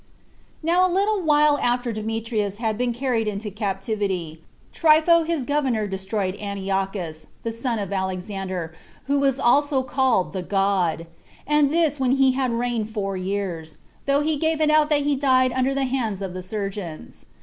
1. 0.63 0.67
15 0.67 0.67
Now 0.81 0.87
a 0.87 0.89
little 0.91 1.21
while 1.21 1.59
after 1.61 1.91
Demetrius 1.93 2.57
had 2.57 2.75
been 2.75 2.91
carried 2.91 3.27
into 3.27 3.51
captivity, 3.51 4.41
Trypho 4.73 5.27
his 5.27 5.45
governor 5.45 5.85
destroyed 5.85 6.35
Antiochus, 6.39 7.19
16 7.19 7.29
the 7.43 7.51
son 7.51 7.77
of 7.77 7.93
Alexander, 7.93 8.73
who 9.05 9.19
was 9.19 9.39
also 9.39 9.83
called 9.83 10.33
The 10.33 10.41
God, 10.41 11.05
17 11.45 11.45
and 11.45 11.69
this 11.71 11.99
when 11.99 12.11
he 12.13 12.31
had 12.31 12.51
reigned 12.51 12.89
four 12.89 13.15
years, 13.15 13.77
though 14.07 14.21
he 14.21 14.37
gave 14.37 14.59
it 14.59 14.71
out 14.71 14.89
that 14.89 15.01
he 15.01 15.15
died 15.15 15.51
under 15.51 15.75
the 15.75 15.85
hands 15.85 16.23
of 16.23 16.33
the 16.33 16.41
surgeons. 16.41 17.27